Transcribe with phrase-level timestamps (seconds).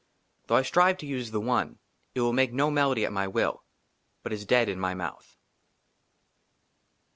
[0.47, 1.77] THOUGH I STRIVE TO USE THE ONE,
[2.15, 3.63] IT WILL MAKE NO MELODY AT MY WILL,
[4.23, 5.37] BUT IS DEAD IN MY MOUTH.